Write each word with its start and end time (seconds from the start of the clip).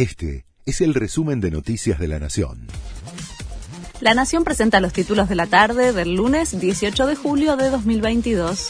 Este 0.00 0.46
es 0.64 0.80
el 0.80 0.94
resumen 0.94 1.42
de 1.42 1.50
Noticias 1.50 1.98
de 1.98 2.08
la 2.08 2.18
Nación. 2.18 2.68
La 4.00 4.14
Nación 4.14 4.44
presenta 4.44 4.80
los 4.80 4.94
títulos 4.94 5.28
de 5.28 5.34
la 5.34 5.46
tarde 5.46 5.92
del 5.92 6.14
lunes 6.14 6.58
18 6.58 7.06
de 7.06 7.16
julio 7.16 7.58
de 7.58 7.68
2022. 7.68 8.68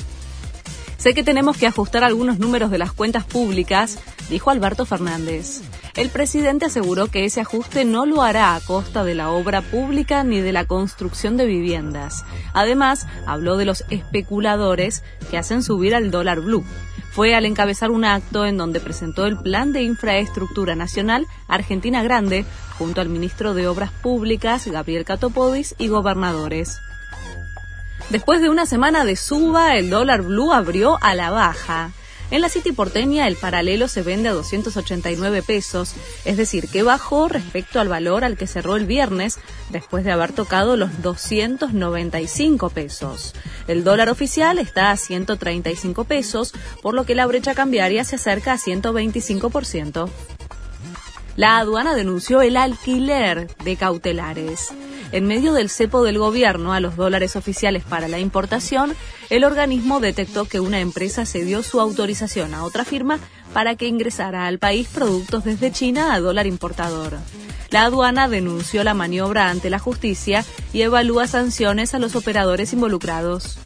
Sé 1.00 1.14
que 1.14 1.22
tenemos 1.22 1.56
que 1.56 1.66
ajustar 1.66 2.04
algunos 2.04 2.38
números 2.38 2.70
de 2.70 2.76
las 2.76 2.92
cuentas 2.92 3.24
públicas, 3.24 3.98
dijo 4.28 4.50
Alberto 4.50 4.84
Fernández. 4.84 5.62
El 5.96 6.10
presidente 6.10 6.66
aseguró 6.66 7.06
que 7.06 7.24
ese 7.24 7.40
ajuste 7.40 7.86
no 7.86 8.04
lo 8.04 8.20
hará 8.20 8.54
a 8.54 8.60
costa 8.60 9.02
de 9.02 9.14
la 9.14 9.30
obra 9.30 9.62
pública 9.62 10.24
ni 10.24 10.42
de 10.42 10.52
la 10.52 10.66
construcción 10.66 11.38
de 11.38 11.46
viviendas. 11.46 12.26
Además, 12.52 13.06
habló 13.26 13.56
de 13.56 13.64
los 13.64 13.82
especuladores 13.88 15.02
que 15.30 15.38
hacen 15.38 15.62
subir 15.62 15.94
al 15.94 16.10
dólar 16.10 16.40
blue 16.40 16.66
fue 17.10 17.34
al 17.34 17.44
encabezar 17.44 17.90
un 17.90 18.04
acto 18.04 18.46
en 18.46 18.56
donde 18.56 18.78
presentó 18.78 19.26
el 19.26 19.36
Plan 19.36 19.72
de 19.72 19.82
Infraestructura 19.82 20.76
Nacional 20.76 21.26
Argentina 21.48 22.04
Grande 22.04 22.44
junto 22.78 23.00
al 23.00 23.08
ministro 23.08 23.52
de 23.52 23.66
Obras 23.66 23.90
Públicas, 23.90 24.66
Gabriel 24.68 25.04
Catopodis, 25.04 25.74
y 25.78 25.88
gobernadores. 25.88 26.78
Después 28.10 28.40
de 28.40 28.48
una 28.48 28.66
semana 28.66 29.04
de 29.04 29.14
suba, 29.14 29.76
el 29.76 29.88
dólar 29.88 30.22
blue 30.22 30.52
abrió 30.52 30.98
a 31.00 31.14
la 31.14 31.30
baja. 31.30 31.92
En 32.32 32.40
la 32.40 32.48
City 32.48 32.72
porteña 32.72 33.28
el 33.28 33.36
paralelo 33.36 33.86
se 33.86 34.02
vende 34.02 34.28
a 34.28 34.32
289 34.32 35.42
pesos, 35.42 35.94
es 36.24 36.36
decir, 36.36 36.68
que 36.68 36.82
bajó 36.82 37.28
respecto 37.28 37.78
al 37.78 37.88
valor 37.88 38.24
al 38.24 38.36
que 38.36 38.48
cerró 38.48 38.74
el 38.74 38.84
viernes 38.84 39.38
después 39.70 40.04
de 40.04 40.10
haber 40.10 40.32
tocado 40.32 40.76
los 40.76 41.02
295 41.02 42.70
pesos. 42.70 43.32
El 43.68 43.84
dólar 43.84 44.08
oficial 44.08 44.58
está 44.58 44.90
a 44.90 44.96
135 44.96 46.02
pesos, 46.02 46.52
por 46.82 46.94
lo 46.94 47.04
que 47.04 47.14
la 47.14 47.26
brecha 47.26 47.54
cambiaria 47.54 48.02
se 48.02 48.16
acerca 48.16 48.54
a 48.54 48.58
125%. 48.58 50.08
La 51.36 51.58
aduana 51.58 51.94
denunció 51.94 52.42
el 52.42 52.56
alquiler 52.56 53.48
de 53.64 53.76
cautelares. 53.76 54.72
En 55.12 55.26
medio 55.26 55.52
del 55.52 55.70
cepo 55.70 56.04
del 56.04 56.18
gobierno 56.18 56.72
a 56.72 56.78
los 56.78 56.94
dólares 56.94 57.34
oficiales 57.34 57.82
para 57.82 58.06
la 58.06 58.20
importación, 58.20 58.94
el 59.28 59.44
organismo 59.44 59.98
detectó 59.98 60.44
que 60.44 60.60
una 60.60 60.78
empresa 60.78 61.26
cedió 61.26 61.64
su 61.64 61.80
autorización 61.80 62.54
a 62.54 62.64
otra 62.64 62.84
firma 62.84 63.18
para 63.52 63.74
que 63.74 63.88
ingresara 63.88 64.46
al 64.46 64.60
país 64.60 64.88
productos 64.88 65.44
desde 65.44 65.72
China 65.72 66.14
a 66.14 66.20
dólar 66.20 66.46
importador. 66.46 67.18
La 67.70 67.84
aduana 67.84 68.28
denunció 68.28 68.84
la 68.84 68.94
maniobra 68.94 69.50
ante 69.50 69.68
la 69.68 69.80
justicia 69.80 70.44
y 70.72 70.82
evalúa 70.82 71.26
sanciones 71.26 71.94
a 71.94 71.98
los 71.98 72.14
operadores 72.14 72.72
involucrados. 72.72 73.58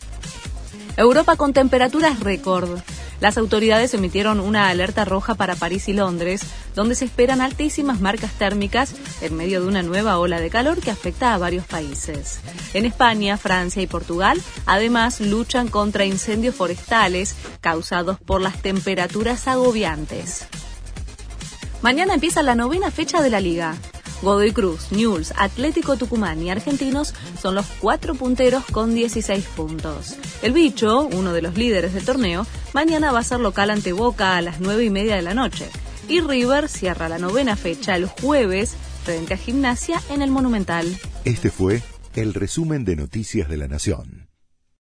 Europa 0.96 1.36
con 1.36 1.52
temperaturas 1.52 2.20
récord. 2.20 2.78
Las 3.20 3.38
autoridades 3.38 3.94
emitieron 3.94 4.40
una 4.40 4.68
alerta 4.68 5.04
roja 5.04 5.34
para 5.34 5.56
París 5.56 5.88
y 5.88 5.92
Londres, 5.92 6.42
donde 6.75 6.94
se 6.94 7.05
esperan 7.05 7.41
altísimas 7.41 8.00
marcas 8.00 8.33
térmicas 8.33 8.94
en 9.20 9.36
medio 9.36 9.61
de 9.61 9.69
una 9.69 9.83
nueva 9.83 10.19
ola 10.19 10.41
de 10.41 10.50
calor 10.50 10.80
que 10.80 10.91
afecta 10.91 11.34
a 11.34 11.39
varios 11.39 11.67
países. 11.67 12.41
En 12.72 12.84
España, 12.84 13.36
Francia 13.36 13.83
y 13.83 13.86
Portugal, 13.86 14.41
además, 14.67 15.20
luchan 15.20 15.69
contra 15.69 16.05
incendios 16.05 16.55
forestales 16.55 17.36
causados 17.61 18.19
por 18.20 18.41
las 18.41 18.61
temperaturas 18.61 19.47
agobiantes. 19.48 20.47
Mañana 21.83 22.14
empieza 22.14 22.42
la 22.42 22.55
novena 22.55 22.91
fecha 22.91 23.22
de 23.22 23.30
la 23.30 23.41
liga. 23.41 23.77
Godoy 24.22 24.52
Cruz, 24.52 24.91
Newell's, 24.91 25.34
Atlético 25.36 25.97
Tucumán 25.97 26.42
y 26.42 26.50
Argentinos 26.50 27.14
son 27.41 27.55
los 27.55 27.67
cuatro 27.78 28.14
punteros 28.14 28.64
con 28.64 28.95
16 28.95 29.45
puntos. 29.55 30.17
El 30.41 30.52
bicho, 30.52 31.08
uno 31.12 31.34
de 31.34 31.42
los 31.42 31.56
líderes 31.56 31.92
del 31.92 32.06
torneo, 32.06 32.47
mañana 32.72 33.12
va 33.12 33.19
a 33.19 33.25
ser 33.25 33.41
local 33.41 33.69
ante 33.69 33.92
Boca 33.92 34.39
a 34.39 34.41
las 34.41 34.61
9 34.61 34.84
y 34.84 34.91
media 34.91 35.17
de 35.17 35.22
la 35.22 35.34
noche. 35.34 35.69
Y 36.08 36.20
River 36.20 36.69
cierra 36.69 37.08
la 37.08 37.19
novena 37.19 37.56
fecha 37.56 37.97
el 37.97 38.06
jueves 38.06 38.77
frente 39.05 39.34
a 39.34 39.36
Gimnasia 39.36 40.00
en 40.11 40.22
el 40.22 40.30
Monumental. 40.30 40.86
Este 41.24 41.50
fue 41.50 41.83
el 42.14 42.34
resumen 42.34 42.84
de 42.84 42.96
Noticias 42.96 43.48
de 43.48 43.56
la 43.56 43.69
Nación. 43.69 44.28